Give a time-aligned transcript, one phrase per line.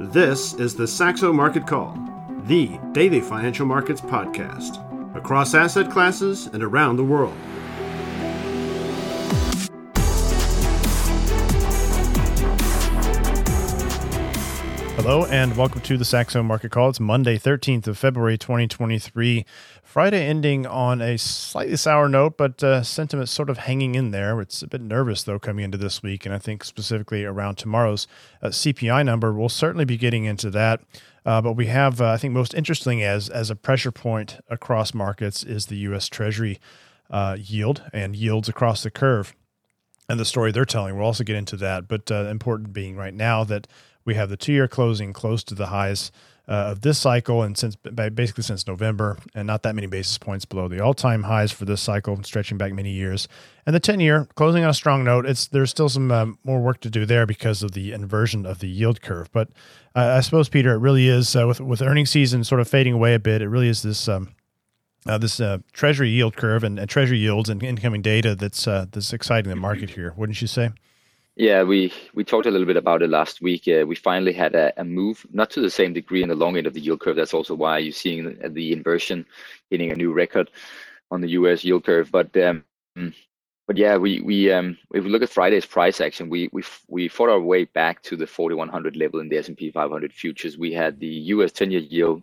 [0.00, 1.94] This is the Saxo Market Call,
[2.44, 4.80] the daily financial markets podcast,
[5.14, 7.36] across asset classes and around the world.
[15.02, 16.90] Hello and welcome to the Saxo Market Call.
[16.90, 19.46] It's Monday, 13th of February, 2023.
[19.82, 24.38] Friday ending on a slightly sour note, but uh, sentiment sort of hanging in there.
[24.42, 26.26] It's a bit nervous, though, coming into this week.
[26.26, 28.06] And I think specifically around tomorrow's
[28.42, 30.82] uh, CPI number, we'll certainly be getting into that.
[31.24, 34.92] Uh, but we have, uh, I think, most interesting as, as a pressure point across
[34.92, 36.10] markets is the U.S.
[36.10, 36.60] Treasury
[37.08, 39.34] uh, yield and yields across the curve.
[40.10, 41.88] And the story they're telling, we'll also get into that.
[41.88, 43.66] But uh, important being right now that
[44.10, 46.10] we have the two year closing close to the highs
[46.48, 50.44] uh, of this cycle and since basically since November, and not that many basis points
[50.44, 53.28] below the all time highs for this cycle, stretching back many years.
[53.66, 55.26] And the 10 year closing on a strong note.
[55.26, 58.58] It's there's still some um, more work to do there because of the inversion of
[58.58, 59.30] the yield curve.
[59.30, 59.50] But
[59.94, 62.94] uh, I suppose Peter, it really is uh, with with earnings season sort of fading
[62.94, 63.42] away a bit.
[63.42, 64.08] It really is this.
[64.08, 64.34] Um,
[65.06, 68.84] uh, this uh, Treasury yield curve and, and, Treasury yields and incoming data that's uh,
[68.90, 70.72] that's exciting the market here, wouldn't you say?
[71.40, 73.66] Yeah, we we talked a little bit about it last week.
[73.66, 76.58] Uh, we finally had a, a, move, not to the same degree in the long
[76.58, 77.16] end of the yield curve.
[77.16, 79.24] That's also why you're seeing the, inversion
[79.70, 80.50] hitting a new record
[81.10, 81.64] on the U.S.
[81.64, 82.10] yield curve.
[82.12, 82.62] But um,
[83.66, 87.08] but yeah, we we um, if we look at Friday's price action, we we we
[87.08, 90.58] fought our way back to the 4100 level in the S&P 500 futures.
[90.58, 91.52] We had the U.S.
[91.52, 92.20] 10-year yield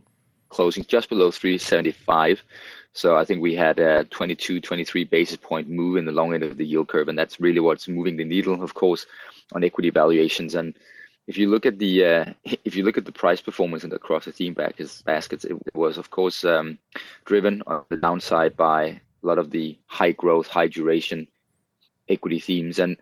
[0.49, 2.43] closing just below 375
[2.97, 6.41] so I think we had a 22, 23 basis point move in the long end
[6.41, 9.05] of the yield curve, and that's really what's moving the needle, of course,
[9.51, 10.55] on equity valuations.
[10.55, 10.73] And
[11.27, 12.25] if you look at the uh,
[12.65, 16.43] if you look at the price performance across the theme baskets, it was of course
[16.43, 16.79] um,
[17.25, 21.27] driven on the downside by a lot of the high growth, high duration
[22.09, 22.97] equity themes, and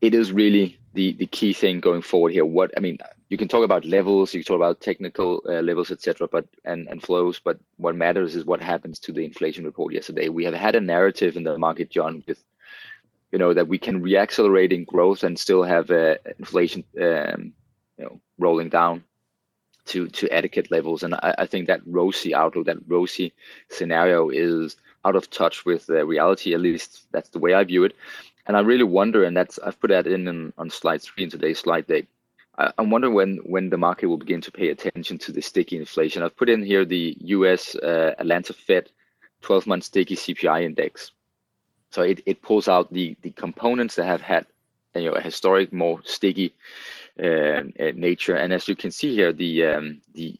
[0.00, 2.44] it is really the the key thing going forward here.
[2.44, 5.92] What I mean, you can talk about levels, you can talk about technical uh, levels,
[5.92, 7.38] etc., but and and flows.
[7.38, 10.28] But what matters is what happens to the inflation report yesterday.
[10.28, 12.42] We have had a narrative in the market, John, with
[13.30, 17.52] you know that we can reaccelerate in growth and still have uh, inflation, um,
[17.96, 19.04] you know, rolling down
[19.90, 21.04] to to adequate levels.
[21.04, 23.32] And I, I think that rosy outlook, that rosy
[23.68, 26.54] scenario, is out of touch with reality.
[26.54, 27.94] At least that's the way I view it.
[28.48, 31.30] And I really wonder, and that's I've put that in, in on slide three in
[31.30, 32.06] today's slide deck
[32.58, 36.22] I'm wondering when when the market will begin to pay attention to the sticky inflation.
[36.22, 37.76] I've put in here the U.S.
[37.76, 38.90] Uh, Atlanta Fed
[39.42, 41.12] 12-month sticky CPI index.
[41.90, 44.46] So it, it pulls out the the components that have had
[44.96, 46.52] you know a historic more sticky
[47.22, 48.34] uh, uh, nature.
[48.34, 50.36] And as you can see here, the um, the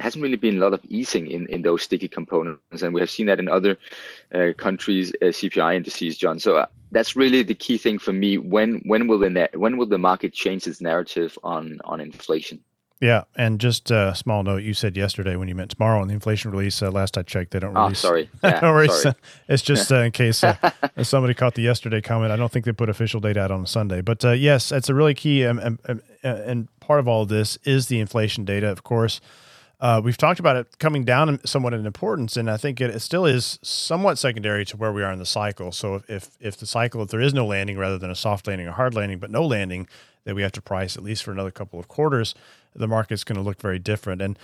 [0.00, 3.00] there hasn't really been a lot of easing in, in those sticky components, and we
[3.00, 3.76] have seen that in other
[4.34, 6.40] uh, countries' uh, CPI indices, John.
[6.40, 8.38] So uh, that's really the key thing for me.
[8.38, 12.60] When when will the when will the market change its narrative on on inflation?
[12.98, 16.14] Yeah, and just a small note, you said yesterday when you meant tomorrow on the
[16.14, 16.82] inflation release.
[16.82, 18.02] Uh, last I checked, they don't ah, release.
[18.02, 18.30] Oh, sorry.
[18.42, 19.02] Yeah, no worries.
[19.02, 19.14] Sorry.
[19.48, 20.56] It's just uh, in case uh,
[21.02, 22.32] somebody caught the yesterday comment.
[22.32, 24.94] I don't think they put official data out on Sunday, but uh, yes, it's a
[24.94, 25.44] really key.
[25.44, 28.82] Um, um, um, uh, and part of all of this is the inflation data, of
[28.82, 29.20] course.
[29.80, 33.00] Uh, we've talked about it coming down somewhat in importance, and I think it, it,
[33.00, 35.72] still is somewhat secondary to where we are in the cycle.
[35.72, 38.68] So if if the cycle, if there is no landing rather than a soft landing,
[38.68, 39.88] or hard landing, but no landing,
[40.24, 42.34] that we have to price at least for another couple of quarters,
[42.74, 44.20] the market's going to look very different.
[44.20, 44.38] And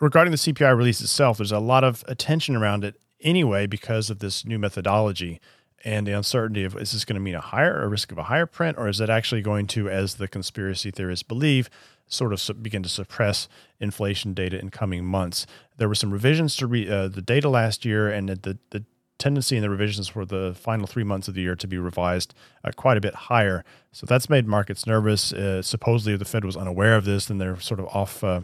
[0.00, 4.20] regarding the CPI release itself, there's a lot of attention around it anyway because of
[4.20, 5.40] this new methodology
[5.84, 8.24] and the uncertainty of is this going to mean a higher a risk of a
[8.24, 11.70] higher print or is it actually going to as the conspiracy theorists believe
[12.10, 13.48] sort of begin to suppress
[13.78, 15.46] inflation data in coming months.
[15.78, 18.84] There were some revisions to re, uh, the data last year and the, the
[19.18, 22.34] tendency in the revisions for the final three months of the year to be revised
[22.64, 23.64] uh, quite a bit higher.
[23.92, 25.32] So that's made markets nervous.
[25.32, 28.40] Uh, supposedly the fed was unaware of this and they're sort of off uh,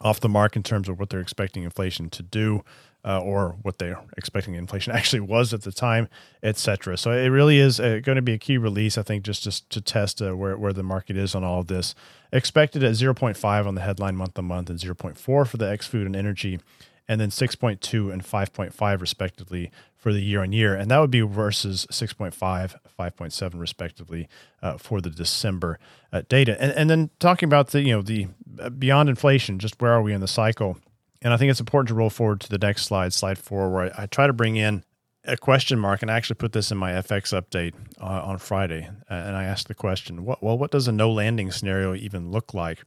[0.00, 2.64] off the mark in terms of what they're expecting inflation to do
[3.04, 6.08] uh, or what they're expecting inflation actually was at the time,
[6.42, 6.96] etc.
[6.96, 9.68] So it really is uh, going to be a key release, I think, just to,
[9.68, 11.94] to test uh, where, where the market is on all of this.
[12.32, 16.06] Expected at 0.5 on the headline month to month and 0.4 for the ex food
[16.06, 16.60] and energy,
[17.08, 20.74] and then 6.2 and 5.5 respectively for the year on year.
[20.74, 22.34] And that would be versus 6.5,
[22.98, 24.28] 5.7 respectively
[24.62, 25.78] uh, for the December
[26.12, 26.60] uh, data.
[26.60, 28.28] And, and then talking about the, you know, the
[28.60, 30.78] uh, beyond inflation, just where are we in the cycle?
[31.22, 33.92] And I think it's important to roll forward to the next slide, slide four, where
[33.98, 34.84] I, I try to bring in
[35.24, 38.88] a question mark, and I actually put this in my FX update uh, on Friday.
[39.10, 42.30] Uh, and I asked the question, what, well, what does a no landing scenario even
[42.30, 42.82] look like?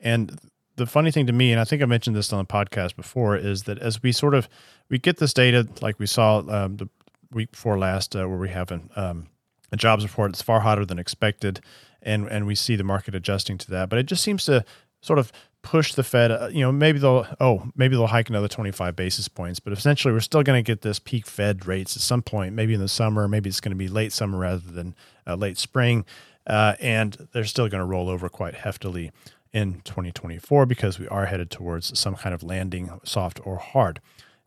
[0.00, 0.38] And
[0.76, 3.36] the funny thing to me, and I think I mentioned this on the podcast before,
[3.36, 4.48] is that as we sort of
[4.88, 6.88] we get this data, like we saw um, the
[7.30, 9.26] week before last, uh, where we have an, um,
[9.72, 11.60] a jobs report that's far hotter than expected,
[12.02, 13.88] and and we see the market adjusting to that.
[13.88, 14.64] But it just seems to
[15.00, 15.32] sort of
[15.64, 16.30] push the Fed.
[16.30, 20.12] Uh, you know, maybe they'll oh maybe they'll hike another 25 basis points, but essentially
[20.12, 22.88] we're still going to get this peak Fed rates at some point, maybe in the
[22.88, 24.94] summer, maybe it's going to be late summer rather than
[25.26, 26.04] uh, late spring,
[26.46, 29.10] uh, and they're still going to roll over quite heftily
[29.52, 34.00] in 2024 because we are headed towards some kind of landing, soft or hard.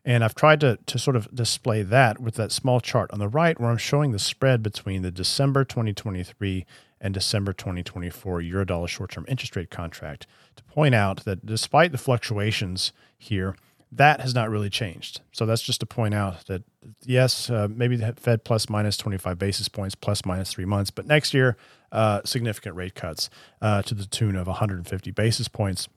[0.06, 3.28] And I've tried to, to sort of display that with that small chart on the
[3.28, 6.66] right where I'm showing the spread between the December 2023
[7.00, 11.98] and December 2024 Eurodollar short term interest rate contract to point out that despite the
[11.98, 13.56] fluctuations here,
[13.92, 15.22] that has not really changed.
[15.32, 16.64] So that's just to point out that
[17.06, 21.06] yes, uh, maybe the Fed plus minus 25 basis points, plus minus three months, but
[21.06, 21.56] next year,
[21.92, 23.30] uh, significant rate cuts
[23.62, 25.88] uh, to the tune of 150 basis points.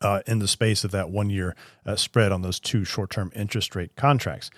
[0.00, 1.54] Uh, in the space of that one year
[1.86, 4.50] uh, spread on those two short term interest rate contracts.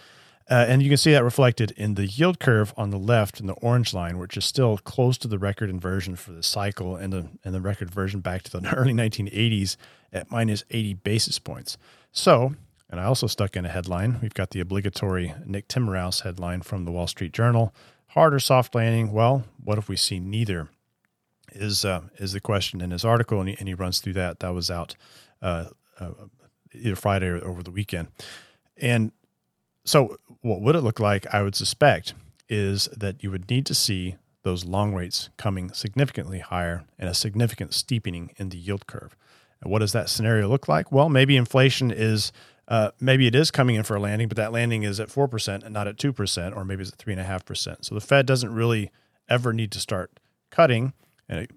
[0.48, 3.46] Uh, and you can see that reflected in the yield curve on the left in
[3.46, 7.12] the orange line, which is still close to the record inversion for the cycle and
[7.12, 9.76] the, and the record version back to the early 1980s
[10.12, 11.76] at minus 80 basis points.
[12.12, 12.54] So,
[12.88, 14.20] and I also stuck in a headline.
[14.22, 17.74] We've got the obligatory Nick Timiraos headline from the Wall Street Journal.
[18.08, 19.12] Hard or soft landing?
[19.12, 20.68] Well, what if we see neither?
[21.52, 24.40] Is uh, is the question in his article, and he, and he runs through that.
[24.40, 24.94] That was out
[25.40, 25.66] uh,
[25.98, 26.10] uh,
[26.74, 28.08] either Friday or over the weekend.
[28.76, 29.12] And
[29.86, 31.26] so, what would it look like?
[31.32, 32.14] I would suspect
[32.48, 37.14] is that you would need to see those long rates coming significantly higher and a
[37.14, 39.16] significant steepening in the yield curve.
[39.60, 40.92] And what does that scenario look like?
[40.92, 42.30] Well, maybe inflation is
[42.68, 45.28] uh, maybe it is coming in for a landing, but that landing is at four
[45.28, 47.84] percent and not at two percent, or maybe it's at three and a half percent.
[47.84, 48.90] So the Fed doesn't really
[49.28, 50.92] ever need to start cutting,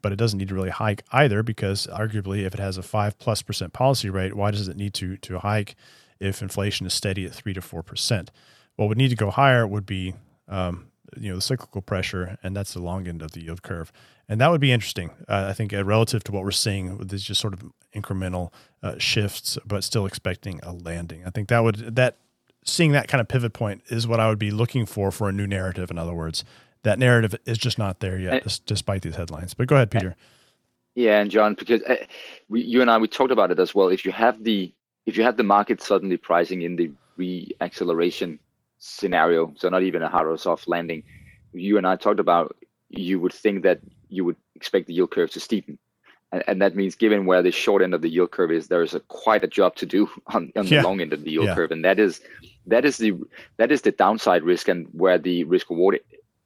[0.02, 3.18] but it doesn't need to really hike either, because arguably, if it has a five
[3.20, 5.76] plus percent policy rate, why does it need to to hike
[6.20, 8.32] if inflation is steady at three to four percent.
[8.76, 10.14] What would need to go higher would be
[10.48, 10.88] um,
[11.18, 13.92] you know the cyclical pressure, and that's the long end of the yield curve,
[14.28, 15.12] and that would be interesting.
[15.28, 17.64] Uh, I think uh, relative to what we're seeing with these just sort of
[17.96, 18.52] incremental
[18.84, 21.24] uh, shifts, but still expecting a landing.
[21.26, 22.18] I think that would that
[22.64, 25.32] seeing that kind of pivot point is what I would be looking for for a
[25.32, 25.90] new narrative.
[25.90, 26.44] In other words,
[26.84, 29.54] that narrative is just not there yet, and, despite these headlines.
[29.54, 30.16] But go ahead, Peter.
[30.96, 31.96] Yeah, and John, because uh,
[32.50, 33.90] we, you and I we talked about it as well.
[33.90, 34.74] If you have the
[35.06, 38.40] if you had the market suddenly pricing in the reacceleration
[38.78, 41.04] scenario, so not even a hard or soft landing,
[41.54, 42.56] you and I talked about,
[42.90, 43.80] you would think that
[44.10, 45.78] you would expect the yield curve to steepen.
[46.32, 48.84] And, and that means given where the short end of the yield curve is, there
[48.84, 50.82] is a quite a job to do on, on yeah.
[50.82, 51.56] the long end of the yield yeah.
[51.56, 51.72] curve.
[51.72, 52.22] And that is
[52.68, 53.14] that is the
[53.58, 56.00] that is the downside risk and where the risk reward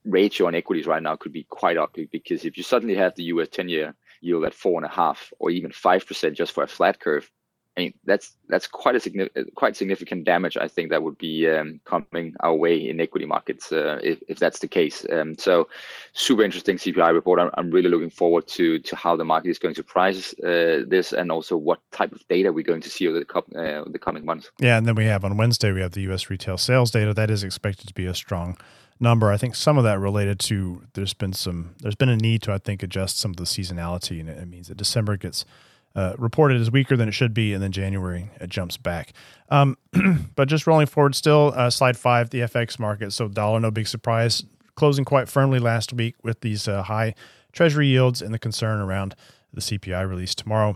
[0.06, 3.23] ratio on equities right now could be quite ugly because if you suddenly have the
[3.23, 6.63] US 10 year yield at four and a half or even five percent just for
[6.63, 7.29] a flat curve,
[7.75, 10.57] I mean, that's that's quite a significant, quite significant damage.
[10.57, 14.37] I think that would be um, coming our way in equity markets uh, if, if
[14.37, 15.05] that's the case.
[15.11, 15.67] Um, so,
[16.13, 17.39] super interesting CPI report.
[17.39, 20.83] I'm, I'm really looking forward to to how the market is going to price uh,
[20.87, 23.83] this, and also what type of data we're going to see over the, co- uh,
[23.89, 24.51] the coming months.
[24.59, 26.29] Yeah, and then we have on Wednesday we have the U.S.
[26.29, 28.55] retail sales data that is expected to be a strong
[28.99, 29.31] number.
[29.31, 32.53] I think some of that related to there's been some there's been a need to
[32.53, 35.43] I think adjust some of the seasonality, and it means that December gets
[35.95, 39.13] uh, reported as weaker than it should be, and then January it jumps back.
[39.50, 39.78] Um,
[40.36, 43.13] but just rolling forward, still uh, slide five, the FX market.
[43.13, 44.44] So dollar, no big surprise,
[44.75, 47.13] closing quite firmly last week with these uh, high
[47.51, 49.16] Treasury yields and the concern around
[49.54, 50.75] the CPI release tomorrow.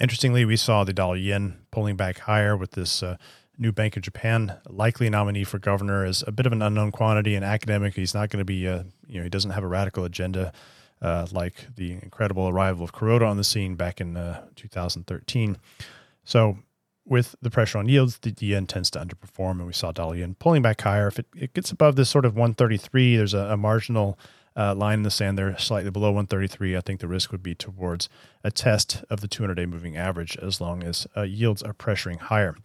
[0.00, 3.16] Interestingly, we saw the dollar yen pulling back higher with this uh,
[3.56, 7.36] new Bank of Japan likely nominee for governor as a bit of an unknown quantity
[7.36, 7.94] and academic.
[7.94, 10.52] He's not going to be, uh, you know, he doesn't have a radical agenda
[11.02, 15.56] uh, like the incredible arrival of Kuroda on the scene back in uh, 2013.
[16.24, 16.58] So,
[17.06, 20.36] with the pressure on yields, the yen tends to underperform, and we saw dollar yen
[20.38, 21.08] pulling back higher.
[21.08, 24.18] If it, it gets above this sort of 133, there's a, a marginal
[24.56, 26.76] uh, line in the sand there, slightly below 133.
[26.76, 28.08] I think the risk would be towards
[28.42, 32.18] a test of the 200 day moving average as long as uh, yields are pressuring
[32.18, 32.56] higher.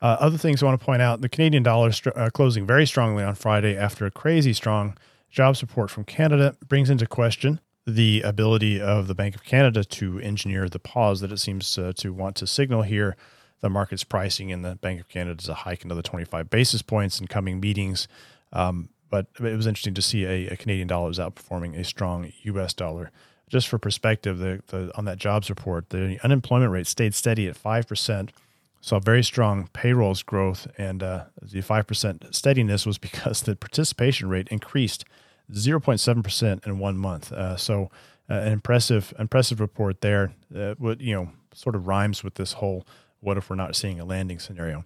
[0.00, 2.86] Uh, other things I want to point out the Canadian dollar st- uh, closing very
[2.86, 4.96] strongly on Friday after a crazy strong
[5.30, 10.18] jobs report from Canada brings into question the ability of the Bank of Canada to
[10.20, 13.16] engineer the pause that it seems uh, to want to signal here.
[13.60, 17.18] The market's pricing in the Bank of Canada is a hike another 25 basis points
[17.18, 18.06] in coming meetings.
[18.52, 22.30] Um, but it was interesting to see a, a, Canadian dollar is outperforming a strong
[22.42, 22.74] U.S.
[22.74, 23.10] dollar.
[23.48, 27.56] Just for perspective, the, the, on that jobs report, the unemployment rate stayed steady at
[27.56, 28.32] five percent.
[28.80, 34.28] Saw very strong payrolls growth, and uh, the five percent steadiness was because the participation
[34.28, 35.04] rate increased
[35.52, 37.32] 0.7% in one month.
[37.32, 37.90] Uh, so
[38.30, 40.32] uh, an impressive impressive report there.
[40.54, 42.86] Uh, what you know sort of rhymes with this whole
[43.20, 44.84] what if we're not seeing a landing scenario.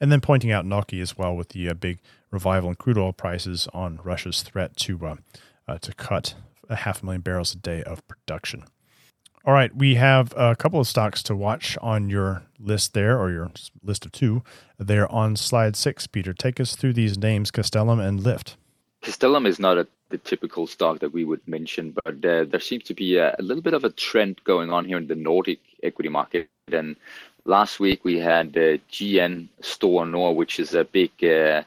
[0.00, 3.12] And then pointing out NOKI as well with the uh, big revival in crude oil
[3.12, 5.18] prices on Russia's threat to
[5.68, 6.34] uh, to cut
[6.68, 8.64] a half a million barrels a day of production.
[9.44, 13.30] All right, we have a couple of stocks to watch on your list there, or
[13.30, 13.50] your
[13.82, 14.44] list of two.
[14.78, 16.06] They're on slide six.
[16.06, 18.54] Peter, take us through these names: Castellum and Lyft.
[19.02, 22.84] Castellum is not a, the typical stock that we would mention, but uh, there seems
[22.84, 25.58] to be a, a, little bit of a trend going on here in the Nordic
[25.82, 26.48] equity market.
[26.70, 26.94] And
[27.44, 31.64] last week we had uh, GN Store Nord, which is a big uh,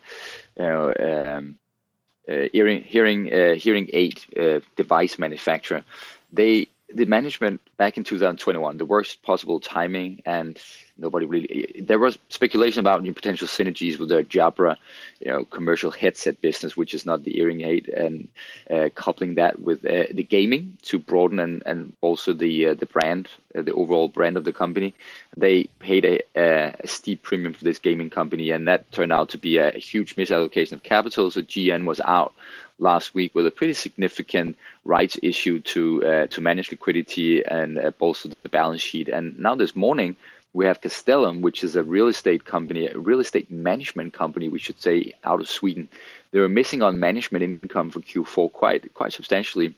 [0.58, 1.58] um,
[2.30, 5.84] uh, hearing hearing uh, hearing aid uh, device manufacturer.
[6.32, 10.58] They the management back in 2021, the worst possible timing, and
[10.98, 11.76] nobody really.
[11.82, 14.78] There was speculation about new potential synergies with the Jabra,
[15.20, 18.30] you know, commercial headset business, which is not the hearing aid, and
[18.72, 22.86] uh, coupling that with uh, the gaming to broaden and, and also the uh, the
[22.86, 24.96] brand, uh, the overall brand of the company.
[25.36, 29.38] They paid a, a, steep premium for this gaming company, and that turned out to
[29.38, 31.30] be a huge misallocation of capital.
[31.30, 32.34] So GN was out
[32.80, 37.92] last week with a pretty significant rights issue to uh, to manage liquidity and uh,
[37.98, 39.08] bolster the balance sheet.
[39.08, 40.16] And now this morning
[40.54, 44.60] we have Castellum, which is a real estate company, a real estate management company, we
[44.60, 45.90] should say, out of Sweden.
[46.32, 49.76] They were missing on management income for Q4 quite quite substantially.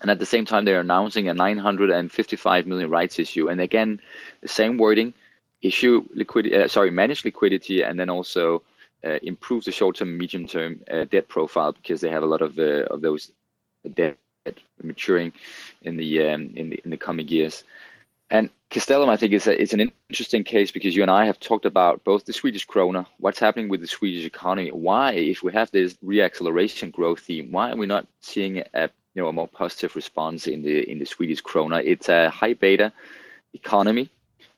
[0.00, 3.48] And at the same time, they're announcing a 955 million rights issue.
[3.48, 4.00] And again,
[4.40, 5.14] the same wording:
[5.60, 8.62] issue liquidity, uh, sorry, manage liquidity, and then also
[9.04, 12.84] uh, improve the short-term, medium-term uh, debt profile because they have a lot of uh,
[12.90, 13.32] of those
[13.94, 14.16] debt
[14.82, 15.32] maturing
[15.82, 17.64] in the um, in the in the coming years.
[18.30, 21.38] And Castellum, I think, is a, it's an interesting case because you and I have
[21.38, 24.70] talked about both the Swedish krona, what's happening with the Swedish economy.
[24.70, 29.22] Why, if we have this reacceleration growth theme, why are we not seeing a you
[29.22, 31.82] know a more positive response in the in the Swedish krona?
[31.84, 32.92] It's a high beta
[33.52, 34.08] economy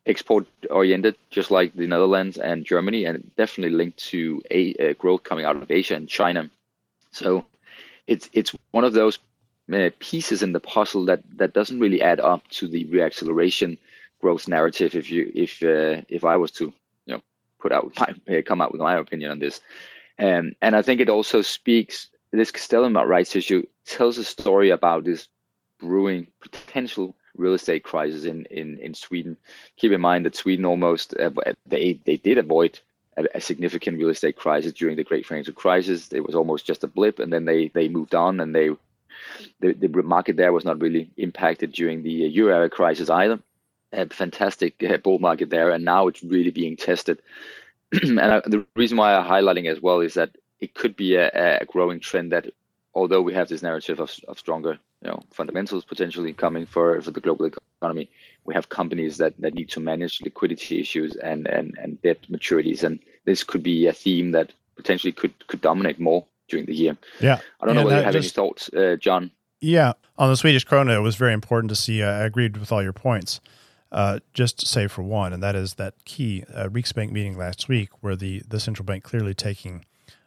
[0.07, 5.45] export oriented, just like the Netherlands and Germany, and definitely linked to a, growth coming
[5.45, 6.51] out of Asia and China.
[7.11, 7.45] So
[8.07, 9.19] it's it's one of those
[9.73, 13.79] uh, pieces in the puzzle that that doesn't really add up to the reacceleration
[14.21, 14.95] growth narrative.
[14.95, 16.73] If you if uh, if I was to
[17.07, 17.23] you know
[17.61, 19.61] put out my, uh, come out with my opinion on this,
[20.19, 25.05] um, and I think it also speaks this Castellum rights issue tells a story about
[25.05, 25.29] this
[25.79, 29.37] brewing potential real estate crisis in, in, in Sweden.
[29.77, 31.31] Keep in mind that Sweden almost uh,
[31.67, 32.79] they they did avoid
[33.17, 36.13] a, a, significant real estate crisis during the Great Financial Crisis.
[36.13, 38.71] It was almost just a blip, and then they they moved on, and they
[39.61, 43.39] the, the market there was not really impacted during the euro area crisis either.
[43.93, 47.23] A fantastic uh, bull market there, and now it's really being tested.
[48.03, 51.31] and I, the reason why I'm highlighting as well is that it could be a,
[51.61, 52.47] a growing trend that
[52.95, 57.11] although we have this narrative of, of stronger you know fundamentals potentially coming for, for
[57.11, 58.09] the global economy,
[58.45, 62.83] we have companies that, that need to manage liquidity issues and, and, and debt maturities.
[62.83, 66.97] And this could be a theme that potentially could, could dominate more during the year.
[67.21, 67.41] Yeah.
[67.61, 69.31] I don't know whether you have just, any thoughts, uh, John.
[69.61, 69.93] Yeah.
[70.19, 72.03] On the Swedish krona, it was very important to see.
[72.03, 73.41] Uh, I agreed with all your points.
[73.93, 77.69] Uh, just to say for one, and that is that key uh, Riksbank meeting last
[77.69, 79.85] week, where the, the central bank clearly taking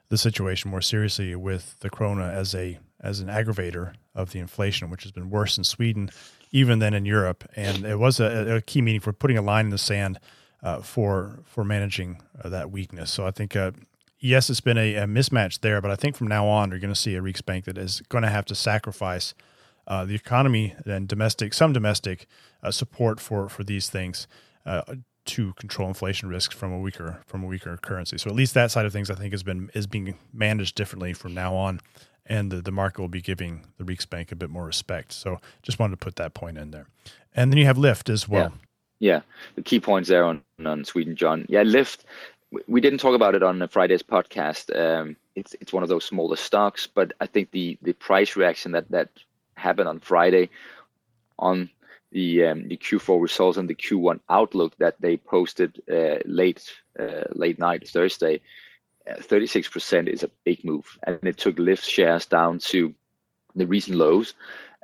[0.07, 4.89] the situation more seriously with the krona as a as an aggravator of the inflation,
[4.89, 6.09] which has been worse in Sweden
[6.51, 7.43] even than in Europe.
[7.55, 10.19] And it was a, a key meeting for putting a line in the sand
[10.63, 13.11] uh, for for managing uh, that weakness.
[13.11, 13.71] So I think uh,
[14.19, 16.93] yes, it's been a, a, mismatch there, but I think from now on, you're going
[16.93, 19.33] to see a Riksbank that is going to have to sacrifice
[19.87, 22.27] uh, the economy and domestic some domestic
[22.63, 24.27] uh, support for for these things
[24.65, 24.81] uh,
[25.25, 28.17] to control inflation risks from a weaker from a weaker currency.
[28.17, 31.13] So at least that side of things I think has been is being managed differently
[31.13, 31.79] from now on,
[32.27, 35.13] and the, the market will be giving the Riksbank a bit more respect.
[35.13, 36.87] So just wanted to put that point in there,
[37.35, 38.53] and then you have Lyft as well.
[38.99, 39.21] Yeah, yeah.
[39.55, 41.45] the key points there on on Sweden, John.
[41.49, 41.99] Yeah, Lyft.
[42.67, 44.73] We didn't talk about it on Friday's podcast.
[44.73, 48.71] Um, it's it's one of those smaller stocks, but I think the the price reaction
[48.71, 49.09] that that
[49.55, 50.49] happened on Friday
[51.39, 51.69] on
[52.11, 57.25] the um, the Q4 results and the Q1 outlook that they posted uh, late uh,
[57.33, 58.41] late night Thursday,
[59.07, 62.93] 36% uh, is a big move, and it took Lyft shares down to
[63.55, 64.33] the recent lows,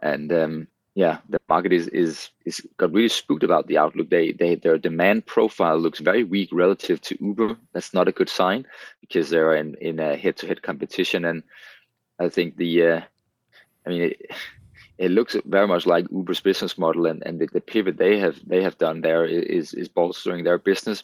[0.01, 4.09] and um, yeah, the market is is is got really spooked about the outlook.
[4.09, 7.57] They they their demand profile looks very weak relative to Uber.
[7.73, 8.65] That's not a good sign
[9.01, 11.43] because they're in in a head to head competition, and
[12.19, 13.01] I think the uh,
[13.85, 14.01] I mean.
[14.03, 14.31] It,
[14.99, 18.39] it looks very much like Uber's business model, and, and the, the pivot they have
[18.45, 21.03] they have done there is is bolstering their business,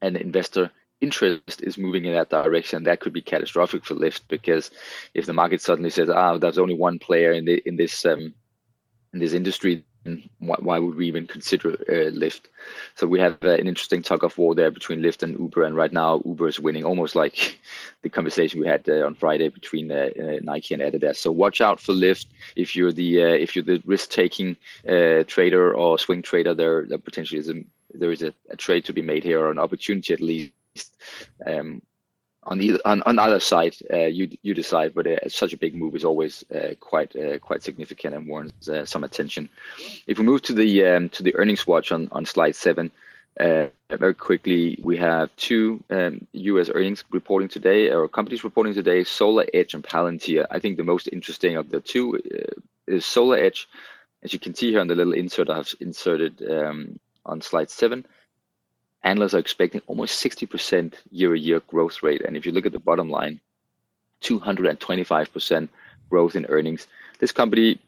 [0.00, 0.70] and investor
[1.00, 2.84] interest is moving in that direction.
[2.84, 4.70] That could be catastrophic for Lyft because
[5.14, 8.34] if the market suddenly says, "Ah, there's only one player in the in this um,
[9.12, 9.84] in this industry,"
[10.38, 12.42] why, why would we even consider uh, Lyft?
[12.94, 15.76] So we have uh, an interesting tug of war there between Lyft and Uber, and
[15.76, 17.58] right now Uber is winning, almost like
[18.02, 21.16] the conversation we had uh, on Friday between uh, uh, Nike and Adidas.
[21.16, 24.56] So watch out for Lyft if you're the uh, if you're the risk-taking
[25.26, 26.54] trader or swing trader.
[26.54, 29.50] There, there potentially is a there is a, a, trade to be made here, or
[29.50, 30.52] an opportunity at least.
[31.46, 31.82] Um,
[32.46, 34.94] on the on, on either side, uh, you you decide.
[34.94, 38.68] But uh, such a big move is always uh, quite uh, quite significant and warrants
[38.68, 39.48] uh, some attention.
[40.06, 42.90] If we move to the um, to the earnings watch on on slide seven,
[43.40, 46.70] uh, very quickly we have two um, U.S.
[46.72, 50.46] earnings reporting today, or companies reporting today: SolarEdge and Palantir.
[50.50, 52.20] I think the most interesting of the two
[52.86, 53.66] is SolarEdge.
[54.22, 58.06] As you can see here on the little insert I've inserted um, on slide seven,
[59.06, 62.22] analysts are expecting almost 60% year-over-year growth rate.
[62.22, 63.40] And if you look at the bottom line,
[64.22, 65.68] 225%
[66.10, 66.88] growth in earnings.
[67.20, 67.80] This company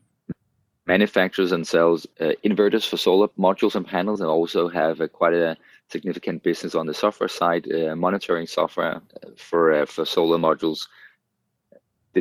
[0.87, 5.35] manufactures and sells uh, inverters for solar modules and panels, and also have a, quite
[5.35, 5.57] a
[5.89, 10.87] significant business on the software side, uh, monitoring software uh, for uh, for solar modules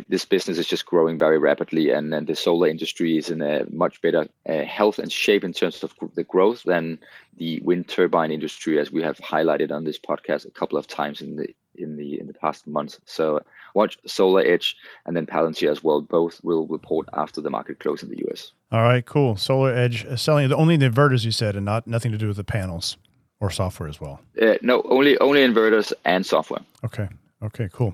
[0.08, 3.66] this business is just growing very rapidly, and, and the solar industry is in a
[3.72, 7.00] much better uh, health and shape in terms of the growth than
[7.38, 11.22] the wind turbine industry, as we have highlighted on this podcast a couple of times
[11.22, 13.00] in the in the in the past months.
[13.06, 13.40] So
[13.74, 14.74] watch SolarEdge
[15.06, 16.02] and then Palantir as well.
[16.02, 18.52] Both will report after the market close in the US.
[18.72, 19.36] All right, cool.
[19.36, 22.44] SolarEdge uh, selling only the inverters you said, and not nothing to do with the
[22.44, 22.98] panels
[23.40, 24.20] or software as well.
[24.42, 26.62] Uh, no, only only inverters and software.
[26.84, 27.08] Okay.
[27.44, 27.70] Okay.
[27.72, 27.94] Cool.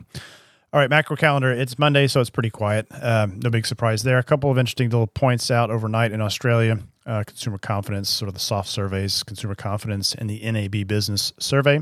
[0.74, 1.51] All right, macro calendar.
[1.51, 2.88] It's Monday, so it's pretty quiet.
[3.00, 4.18] Um, no big surprise there.
[4.18, 6.80] A couple of interesting little points out overnight in Australia.
[7.06, 11.80] Uh, consumer confidence, sort of the soft surveys, consumer confidence in the NAB business survey.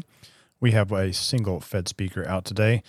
[0.60, 2.84] We have a single Fed speaker out today,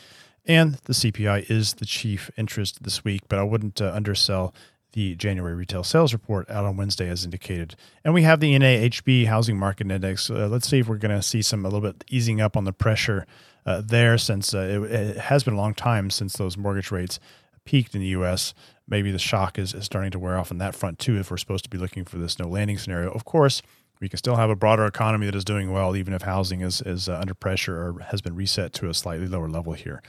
[0.45, 4.53] and the CPI is the chief interest this week, but I wouldn't uh, undersell
[4.95, 7.77] the January retail sales report out on Wednesday as indicated.
[8.05, 10.29] And we have the NAHB housing market index.
[10.29, 12.65] Uh, let's see if we're going to see some a little bit easing up on
[12.65, 13.25] the pressure
[13.65, 17.21] uh, there since uh, it, it, has been a long time since those mortgage rates
[17.65, 18.55] peaked in the U.S.
[18.89, 21.19] Maybe the shock is, is starting to wear off on that front too.
[21.19, 23.63] If we're supposed to be looking for this no landing scenario, of course,
[24.01, 26.81] we can still have a broader economy that is doing well, even if housing is
[26.83, 30.03] is uh, under pressure or has been reset to a slightly lower level here.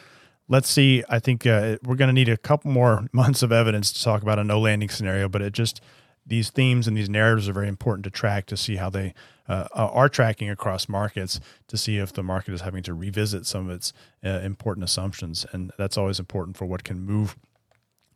[0.49, 1.03] Let's see.
[1.07, 4.21] I think uh, we're going to need a couple more months of evidence to talk
[4.23, 5.79] about a no landing scenario, but it just
[6.25, 9.13] these themes and these narratives are very important to track to see how they
[9.47, 13.69] uh, are tracking across markets to see if the market is having to revisit some
[13.69, 15.45] of its uh, important assumptions.
[15.51, 17.35] And that's always important for what can move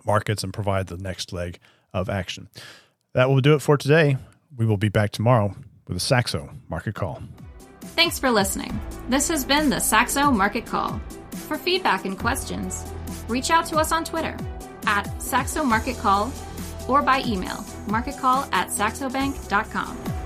[0.05, 1.59] markets and provide the next leg
[1.93, 2.47] of action.
[3.13, 4.17] That will do it for today.
[4.55, 5.55] We will be back tomorrow
[5.87, 7.21] with a Saxo Market Call.
[7.81, 8.79] Thanks for listening.
[9.09, 11.01] This has been the Saxo Market Call.
[11.31, 12.85] For feedback and questions,
[13.27, 14.37] reach out to us on Twitter
[14.85, 16.31] at Saxo Market Call
[16.87, 20.16] or by email marketcall at saxobank.com.